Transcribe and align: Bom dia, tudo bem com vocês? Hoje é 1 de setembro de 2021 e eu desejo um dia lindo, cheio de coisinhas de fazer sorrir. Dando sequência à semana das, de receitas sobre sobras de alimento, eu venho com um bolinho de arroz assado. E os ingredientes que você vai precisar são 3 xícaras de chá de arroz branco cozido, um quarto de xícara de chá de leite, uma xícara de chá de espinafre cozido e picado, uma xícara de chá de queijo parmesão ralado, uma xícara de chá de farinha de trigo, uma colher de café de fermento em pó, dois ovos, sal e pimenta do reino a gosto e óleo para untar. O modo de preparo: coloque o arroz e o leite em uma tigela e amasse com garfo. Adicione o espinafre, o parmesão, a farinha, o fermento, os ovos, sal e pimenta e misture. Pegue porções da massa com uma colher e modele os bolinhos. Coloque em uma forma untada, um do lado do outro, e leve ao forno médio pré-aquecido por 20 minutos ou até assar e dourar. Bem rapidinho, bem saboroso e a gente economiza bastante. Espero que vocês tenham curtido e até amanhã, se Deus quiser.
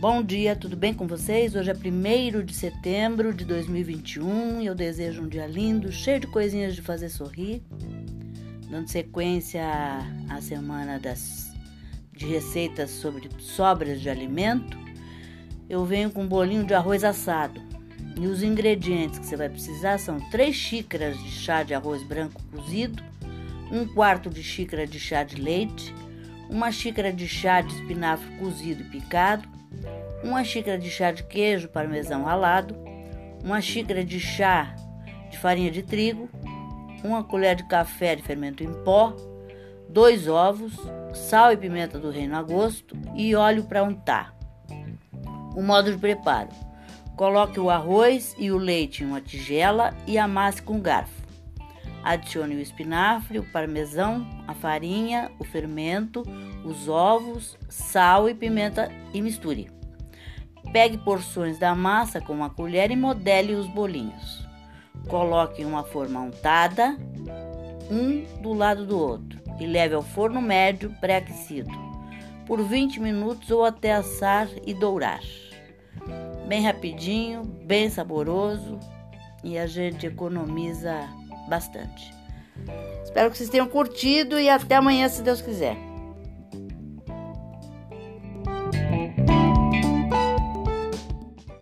Bom 0.00 0.22
dia, 0.22 0.56
tudo 0.56 0.78
bem 0.78 0.94
com 0.94 1.06
vocês? 1.06 1.54
Hoje 1.54 1.70
é 1.70 1.74
1 1.74 2.42
de 2.42 2.54
setembro 2.54 3.34
de 3.34 3.44
2021 3.44 4.62
e 4.62 4.66
eu 4.66 4.74
desejo 4.74 5.20
um 5.20 5.28
dia 5.28 5.46
lindo, 5.46 5.92
cheio 5.92 6.18
de 6.18 6.26
coisinhas 6.26 6.74
de 6.74 6.80
fazer 6.80 7.10
sorrir. 7.10 7.62
Dando 8.70 8.88
sequência 8.88 9.62
à 10.26 10.40
semana 10.40 10.98
das, 10.98 11.52
de 12.14 12.24
receitas 12.24 12.92
sobre 12.92 13.28
sobras 13.40 14.00
de 14.00 14.08
alimento, 14.08 14.78
eu 15.68 15.84
venho 15.84 16.10
com 16.10 16.22
um 16.22 16.26
bolinho 16.26 16.64
de 16.64 16.72
arroz 16.72 17.04
assado. 17.04 17.60
E 18.18 18.26
os 18.26 18.42
ingredientes 18.42 19.18
que 19.18 19.26
você 19.26 19.36
vai 19.36 19.50
precisar 19.50 19.98
são 19.98 20.18
3 20.30 20.56
xícaras 20.56 21.18
de 21.18 21.30
chá 21.30 21.62
de 21.62 21.74
arroz 21.74 22.02
branco 22.04 22.42
cozido, 22.44 23.02
um 23.70 23.86
quarto 23.86 24.30
de 24.30 24.42
xícara 24.42 24.86
de 24.86 24.98
chá 24.98 25.24
de 25.24 25.36
leite, 25.36 25.94
uma 26.48 26.72
xícara 26.72 27.12
de 27.12 27.28
chá 27.28 27.60
de 27.60 27.74
espinafre 27.74 28.34
cozido 28.38 28.80
e 28.80 28.86
picado, 28.86 29.59
uma 30.22 30.44
xícara 30.44 30.78
de 30.78 30.90
chá 30.90 31.10
de 31.10 31.22
queijo 31.24 31.68
parmesão 31.68 32.24
ralado, 32.24 32.76
uma 33.42 33.60
xícara 33.60 34.04
de 34.04 34.20
chá 34.20 34.74
de 35.30 35.38
farinha 35.38 35.70
de 35.70 35.82
trigo, 35.82 36.28
uma 37.02 37.24
colher 37.24 37.56
de 37.56 37.64
café 37.64 38.14
de 38.14 38.22
fermento 38.22 38.62
em 38.62 38.72
pó, 38.84 39.14
dois 39.88 40.28
ovos, 40.28 40.74
sal 41.14 41.52
e 41.52 41.56
pimenta 41.56 41.98
do 41.98 42.10
reino 42.10 42.36
a 42.36 42.42
gosto 42.42 42.96
e 43.14 43.34
óleo 43.34 43.64
para 43.64 43.82
untar. 43.82 44.34
O 45.54 45.62
modo 45.62 45.92
de 45.92 45.98
preparo: 45.98 46.50
coloque 47.16 47.58
o 47.58 47.70
arroz 47.70 48.34
e 48.38 48.50
o 48.50 48.58
leite 48.58 49.02
em 49.02 49.06
uma 49.06 49.20
tigela 49.20 49.94
e 50.06 50.18
amasse 50.18 50.62
com 50.62 50.80
garfo. 50.80 51.19
Adicione 52.02 52.54
o 52.56 52.60
espinafre, 52.60 53.38
o 53.38 53.44
parmesão, 53.52 54.26
a 54.46 54.54
farinha, 54.54 55.30
o 55.38 55.44
fermento, 55.44 56.22
os 56.64 56.88
ovos, 56.88 57.58
sal 57.68 58.28
e 58.28 58.34
pimenta 58.34 58.90
e 59.12 59.20
misture. 59.20 59.70
Pegue 60.72 60.98
porções 60.98 61.58
da 61.58 61.74
massa 61.74 62.20
com 62.20 62.32
uma 62.32 62.50
colher 62.50 62.90
e 62.90 62.96
modele 62.96 63.54
os 63.54 63.66
bolinhos. 63.68 64.46
Coloque 65.08 65.62
em 65.62 65.64
uma 65.64 65.82
forma 65.82 66.20
untada, 66.20 66.96
um 67.90 68.24
do 68.40 68.52
lado 68.52 68.86
do 68.86 68.98
outro, 68.98 69.40
e 69.58 69.66
leve 69.66 69.94
ao 69.94 70.02
forno 70.02 70.40
médio 70.40 70.94
pré-aquecido 71.00 71.90
por 72.50 72.64
20 72.64 72.98
minutos 72.98 73.48
ou 73.52 73.64
até 73.64 73.92
assar 73.92 74.48
e 74.66 74.74
dourar. 74.74 75.20
Bem 76.48 76.62
rapidinho, 76.64 77.44
bem 77.44 77.88
saboroso 77.88 78.76
e 79.44 79.56
a 79.56 79.68
gente 79.68 80.04
economiza 80.04 81.08
bastante. 81.50 82.14
Espero 83.04 83.30
que 83.30 83.36
vocês 83.36 83.50
tenham 83.50 83.66
curtido 83.66 84.38
e 84.38 84.48
até 84.48 84.76
amanhã, 84.76 85.08
se 85.08 85.20
Deus 85.20 85.42
quiser. 85.42 85.89